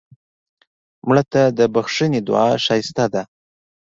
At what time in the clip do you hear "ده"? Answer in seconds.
3.13-3.23